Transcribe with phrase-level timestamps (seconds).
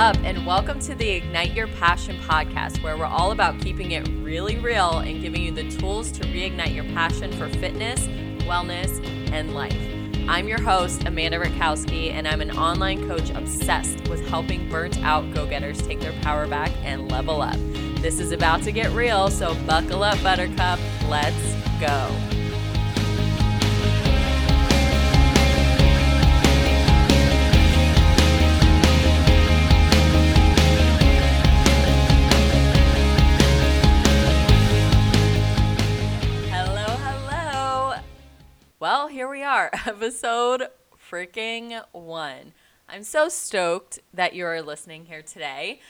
[0.00, 4.08] up, and welcome to the Ignite Your Passion podcast, where we're all about keeping it
[4.22, 8.06] really real and giving you the tools to reignite your passion for fitness,
[8.46, 9.76] wellness, and life.
[10.26, 15.34] I'm your host, Amanda Rakowski, and I'm an online coach obsessed with helping burnt out
[15.34, 17.58] go getters take their power back and level up.
[17.96, 20.80] This is about to get real, so buckle up, Buttercup.
[21.10, 22.39] Let's go.
[39.20, 40.68] Here we are, episode
[41.10, 42.54] freaking one.
[42.88, 45.80] I'm so stoked that you're listening here today.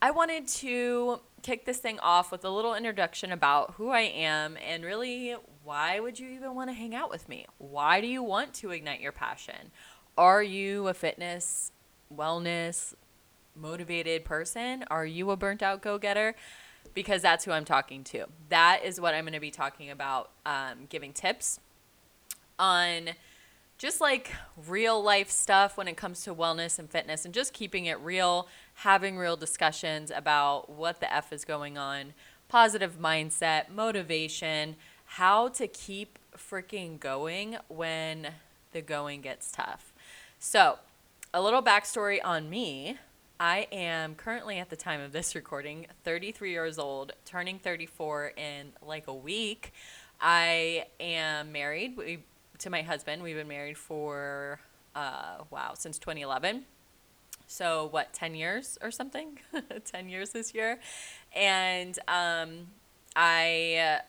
[0.00, 4.56] I wanted to kick this thing off with a little introduction about who I am
[4.66, 7.44] and really why would you even want to hang out with me?
[7.58, 9.70] Why do you want to ignite your passion?
[10.16, 11.70] Are you a fitness,
[12.10, 12.94] wellness,
[13.54, 14.86] motivated person?
[14.90, 16.34] Are you a burnt out go getter?
[16.94, 18.24] Because that's who I'm talking to.
[18.48, 21.60] That is what I'm going to be talking about, um, giving tips
[22.58, 23.10] on
[23.78, 24.30] just like
[24.68, 28.48] real life stuff when it comes to wellness and fitness and just keeping it real,
[28.74, 32.14] having real discussions about what the F is going on,
[32.48, 38.28] positive mindset, motivation, how to keep freaking going when
[38.72, 39.92] the going gets tough.
[40.38, 40.78] So,
[41.32, 42.96] a little backstory on me.
[43.40, 48.72] I am currently, at the time of this recording, 33 years old, turning 34 in
[48.80, 49.72] like a week.
[50.20, 51.96] I am married.
[51.96, 52.20] We
[52.58, 53.22] to my husband.
[53.22, 54.60] We've been married for
[54.94, 56.64] uh, wow since 2011.
[57.46, 59.38] So what, 10 years or something?
[59.84, 60.78] 10 years this year,
[61.34, 62.68] and um,
[63.14, 64.00] I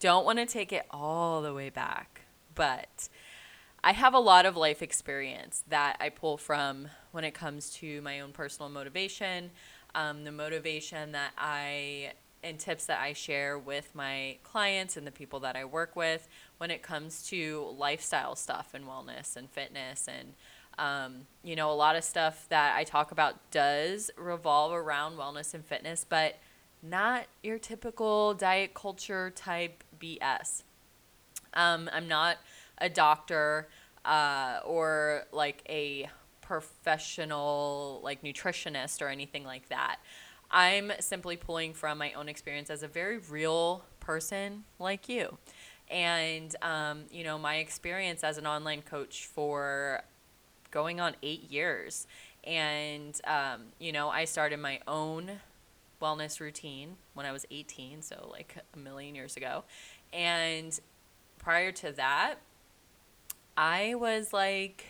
[0.00, 2.22] don't want to take it all the way back,
[2.54, 3.08] but
[3.84, 8.00] I have a lot of life experience that I pull from when it comes to
[8.02, 9.50] my own personal motivation,
[9.94, 12.12] um, the motivation that I
[12.42, 16.28] and tips that I share with my clients and the people that I work with
[16.58, 20.34] when it comes to lifestyle stuff and wellness and fitness and
[20.78, 25.54] um, you know a lot of stuff that I talk about does revolve around wellness
[25.54, 26.38] and fitness, but
[26.82, 30.62] not your typical diet culture type BS.
[31.54, 32.36] Um, I'm not
[32.78, 33.68] a doctor
[34.04, 36.08] uh, or like a
[36.42, 39.96] professional like nutritionist or anything like that.
[40.50, 45.38] I'm simply pulling from my own experience as a very real person like you.
[45.90, 50.02] And, um, you know, my experience as an online coach for
[50.70, 52.06] going on eight years.
[52.44, 55.40] And, um, you know, I started my own
[56.00, 59.64] wellness routine when I was 18, so like a million years ago.
[60.12, 60.78] And
[61.38, 62.36] prior to that,
[63.56, 64.86] I was like,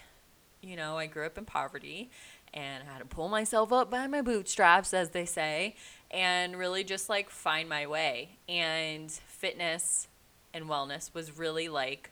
[0.61, 2.11] you know, I grew up in poverty
[2.53, 5.77] and I had to pull myself up by my bootstraps, as they say,
[6.11, 8.39] and really just like find my way.
[8.49, 10.09] And fitness
[10.55, 12.11] and wellness was really like,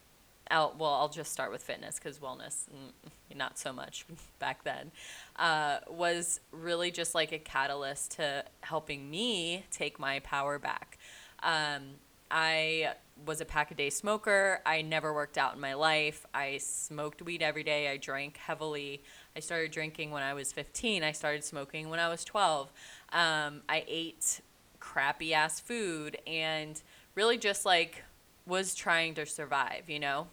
[0.50, 4.06] out, well, I'll just start with fitness because wellness, mm, not so much
[4.38, 4.90] back then,
[5.36, 10.98] uh, was really just like a catalyst to helping me take my power back.
[11.42, 11.82] Um,
[12.30, 12.94] I
[13.26, 14.60] was a pack a day smoker.
[14.66, 16.26] I never worked out in my life.
[16.34, 17.88] I smoked weed every day.
[17.88, 19.02] I drank heavily.
[19.36, 21.04] I started drinking when I was 15.
[21.04, 22.72] I started smoking when I was 12.
[23.12, 24.40] Um, I ate
[24.80, 26.82] crappy ass food and
[27.14, 28.02] really just like
[28.46, 30.26] was trying to survive, you know?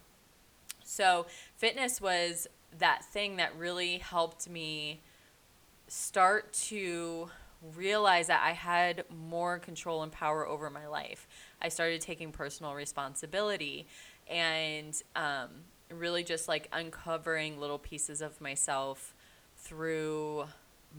[0.83, 5.01] So, fitness was that thing that really helped me
[5.87, 7.29] start to
[7.75, 11.27] realize that I had more control and power over my life.
[11.61, 13.87] I started taking personal responsibility
[14.27, 15.49] and um,
[15.89, 19.13] really just like uncovering little pieces of myself
[19.57, 20.45] through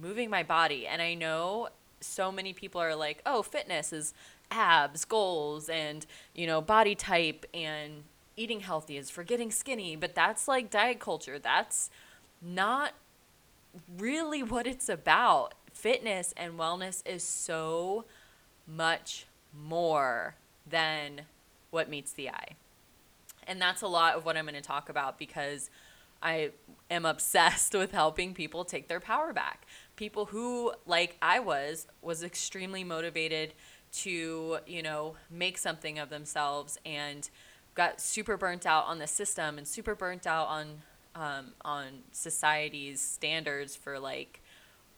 [0.01, 0.87] moving my body.
[0.87, 1.69] And I know
[2.03, 4.15] so many people are like, oh, fitness is
[4.51, 8.05] abs, goals, and, you know, body type and
[8.37, 9.97] eating healthy is for getting skinny.
[9.97, 11.39] But that's like diet culture.
[11.39, 11.91] That's
[12.41, 12.93] not
[13.99, 15.55] really what it's about.
[15.73, 18.05] Fitness and wellness is so
[18.67, 20.37] much more
[20.69, 21.23] than
[21.71, 22.57] what meets the eye.
[23.47, 25.71] And that's a lot of what I'm going to talk about because
[26.23, 26.51] I
[26.91, 29.67] am obsessed with helping people take their power back.
[30.03, 33.53] People who, like I was, was extremely motivated
[33.93, 37.31] to, you know, make something of themselves and
[37.77, 40.83] got super burnt out on the system and super burnt out on
[41.15, 44.43] um, on society's standards for like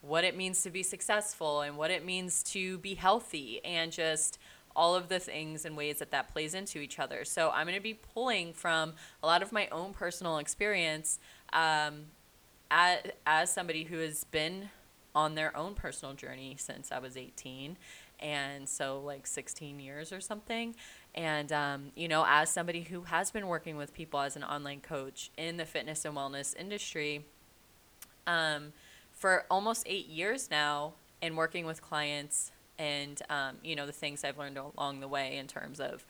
[0.00, 4.38] what it means to be successful and what it means to be healthy and just
[4.74, 7.26] all of the things and ways that that plays into each other.
[7.26, 11.18] So I'm going to be pulling from a lot of my own personal experience
[11.52, 12.06] um,
[12.70, 14.70] as, as somebody who has been
[15.14, 17.76] on their own personal journey since I was 18
[18.20, 20.74] and so like 16 years or something.
[21.14, 24.80] And um, you know as somebody who has been working with people as an online
[24.80, 27.24] coach in the fitness and wellness industry
[28.26, 28.72] um,
[29.12, 34.24] for almost eight years now and working with clients and um, you know the things
[34.24, 36.04] i've learned along the way in terms of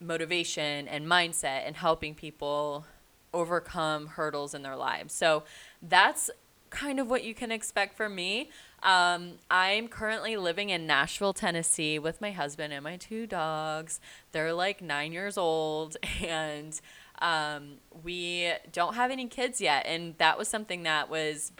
[0.00, 2.86] motivation and mindset and helping people
[3.32, 5.12] overcome hurdles in their lives.
[5.12, 5.44] So
[5.82, 6.30] that's
[6.70, 8.50] kind of what you can expect from me
[8.82, 14.00] um, i'm currently living in nashville tennessee with my husband and my two dogs
[14.32, 16.80] they're like nine years old and
[17.20, 21.52] um, we don't have any kids yet and that was something that was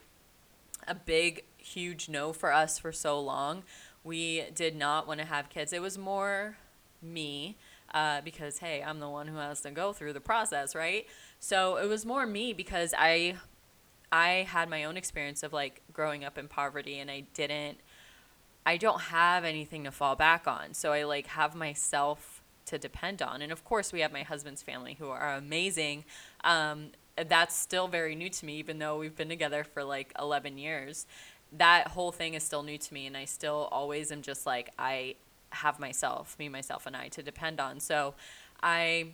[0.87, 3.65] a big huge no for us for so long.
[4.05, 5.73] We did not want to have kids.
[5.73, 6.57] It was more
[7.03, 7.57] me
[7.93, 11.07] uh, because, hey, I'm the one who has to go through the process, right?
[11.41, 13.37] So it was more me because I.
[14.17, 17.79] I had my own experience of like growing up in poverty and I didn't
[18.65, 20.75] I don't have anything to fall back on.
[20.75, 23.43] So I like have myself to depend on.
[23.43, 26.05] And of course, we have my husband's family who are amazing.
[26.43, 26.89] Um,
[27.29, 31.07] that's still very new to me, even though we've been together for like 11 years
[31.53, 34.71] that whole thing is still new to me and I still always am just like
[34.79, 35.15] I
[35.51, 37.81] have myself, me myself and I to depend on.
[37.81, 38.15] So
[38.63, 39.13] I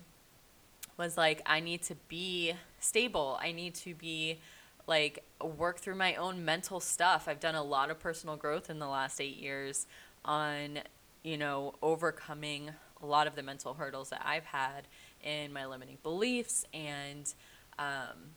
[0.99, 3.39] was like I need to be stable.
[3.41, 4.39] I need to be
[4.87, 7.29] like work through my own mental stuff.
[7.29, 9.87] I've done a lot of personal growth in the last 8 years
[10.25, 10.81] on,
[11.23, 12.71] you know, overcoming
[13.03, 14.87] a lot of the mental hurdles that I've had
[15.23, 17.33] in my limiting beliefs and
[17.79, 18.35] um,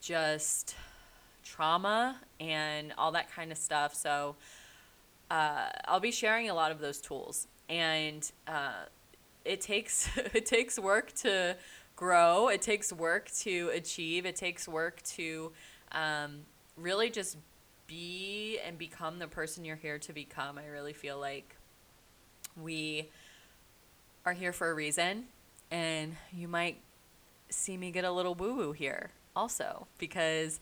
[0.00, 0.74] just
[1.44, 3.94] trauma and all that kind of stuff.
[3.94, 4.36] So
[5.30, 8.84] uh, I'll be sharing a lot of those tools, and uh,
[9.44, 11.56] it takes it takes work to
[11.96, 12.48] grow.
[12.48, 14.26] It takes work to achieve.
[14.26, 15.52] It takes work to
[15.92, 16.40] um,
[16.76, 17.36] really just
[17.86, 20.58] be and become the person you're here to become.
[20.58, 21.56] I really feel like
[22.60, 23.10] we
[24.24, 25.24] are here for a reason,
[25.70, 26.80] and you might
[27.48, 30.58] see me get a little woo woo here also because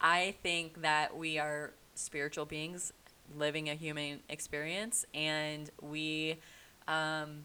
[0.00, 2.92] I think that we are spiritual beings
[3.36, 6.38] living a human experience, and we
[6.86, 7.44] um,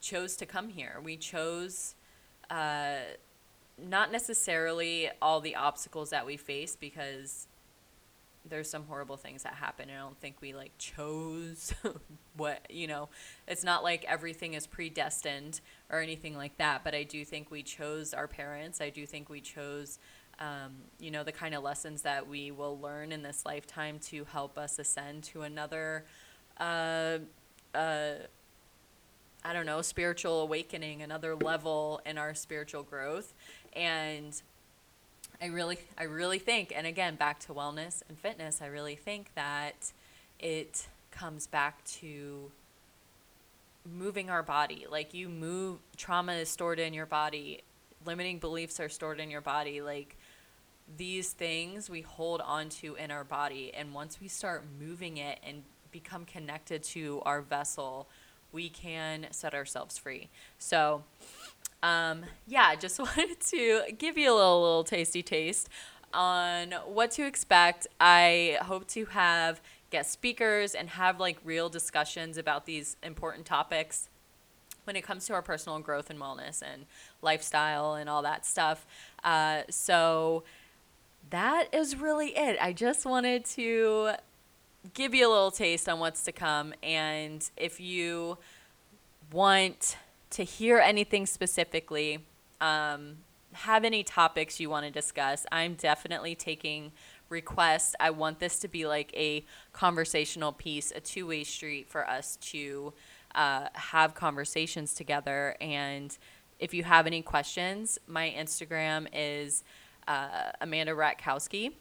[0.00, 1.00] chose to come here.
[1.02, 1.96] We chose
[2.52, 2.96] uh,
[3.82, 7.48] not necessarily all the obstacles that we face because
[8.48, 9.88] there's some horrible things that happen.
[9.88, 11.72] and I don't think we like chose
[12.36, 13.08] what, you know,
[13.48, 15.60] it's not like everything is predestined
[15.90, 18.80] or anything like that, but I do think we chose our parents.
[18.80, 19.98] I do think we chose
[20.38, 24.24] um, you know, the kind of lessons that we will learn in this lifetime to
[24.24, 26.04] help us ascend to another,
[26.58, 27.18] uh,
[27.74, 28.14] uh,
[29.44, 33.32] I don't know, spiritual awakening, another level in our spiritual growth.
[33.74, 34.40] And
[35.40, 39.34] I really, I really think, and again, back to wellness and fitness, I really think
[39.34, 39.92] that
[40.38, 42.50] it comes back to
[43.84, 44.86] moving our body.
[44.88, 47.62] Like you move, trauma is stored in your body
[48.06, 50.16] limiting beliefs are stored in your body like
[50.96, 55.38] these things we hold on to in our body and once we start moving it
[55.46, 58.06] and become connected to our vessel
[58.52, 60.28] we can set ourselves free
[60.58, 61.02] so
[61.82, 65.68] um, yeah just wanted to give you a little, little tasty taste
[66.14, 72.38] on what to expect i hope to have guest speakers and have like real discussions
[72.38, 74.08] about these important topics
[74.84, 76.86] when it comes to our personal growth and wellness and
[77.20, 78.86] lifestyle and all that stuff.
[79.22, 80.42] Uh, so
[81.30, 82.56] that is really it.
[82.60, 84.12] I just wanted to
[84.94, 86.74] give you a little taste on what's to come.
[86.82, 88.38] And if you
[89.30, 89.96] want
[90.30, 92.20] to hear anything specifically,
[92.60, 93.18] um,
[93.52, 96.92] have any topics you want to discuss, I'm definitely taking
[97.28, 97.94] requests.
[98.00, 102.36] I want this to be like a conversational piece, a two way street for us
[102.36, 102.92] to
[103.34, 105.56] uh, have conversations together.
[105.60, 106.16] And
[106.58, 109.64] if you have any questions, my Instagram is
[110.06, 111.72] uh, Amanda Ratkowski.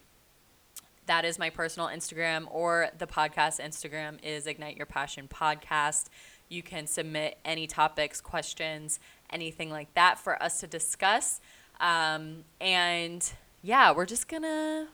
[1.08, 6.10] That is my personal Instagram, or the podcast Instagram is Ignite Your Passion Podcast.
[6.48, 11.42] You can submit any topics, questions, anything like that for us to discuss.
[11.80, 13.30] Um, and
[13.64, 14.90] yeah, we're just gonna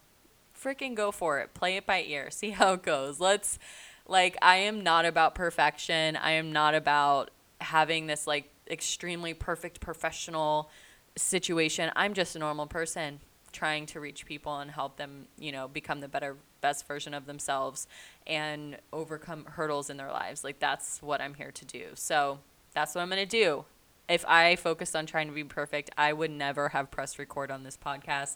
[0.59, 1.53] freaking go for it.
[1.53, 2.29] Play it by ear.
[2.31, 3.19] See how it goes.
[3.19, 3.59] Let's
[4.07, 6.15] like, I am not about perfection.
[6.15, 10.69] I am not about having this like extremely perfect professional
[11.17, 11.91] situation.
[11.95, 13.19] I'm just a normal person
[13.57, 17.25] trying to reach people and help them, you know, become the better best version of
[17.25, 17.87] themselves
[18.25, 20.43] and overcome hurdles in their lives.
[20.43, 21.87] Like that's what I'm here to do.
[21.95, 22.39] So,
[22.77, 23.65] that's what I'm going to do.
[24.07, 27.63] If I focused on trying to be perfect, I would never have pressed record on
[27.63, 28.35] this podcast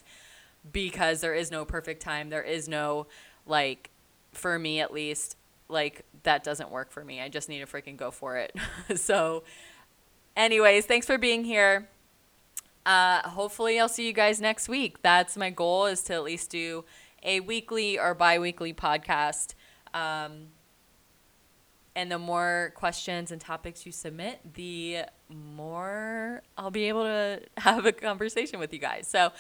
[0.74, 2.32] because there is no perfect time.
[2.32, 3.06] There is no
[3.46, 3.92] like
[4.32, 5.38] for me at least,
[5.70, 7.22] like that doesn't work for me.
[7.22, 8.56] I just need to freaking go for it.
[8.96, 9.44] so,
[10.36, 11.88] anyways, thanks for being here.
[12.86, 15.02] Uh, hopefully, I'll see you guys next week.
[15.02, 16.86] That's my goal is to at least do
[17.24, 19.54] a weekly or bi weekly podcast.
[19.94, 20.48] Um,
[21.96, 27.86] and the more questions and topics you submit, the more I'll be able to have
[27.86, 29.08] a conversation with you guys.
[29.08, 29.32] So,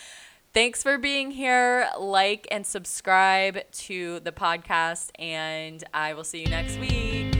[0.54, 1.90] thanks for being here.
[1.98, 7.31] Like and subscribe to the podcast, and I will see you next week.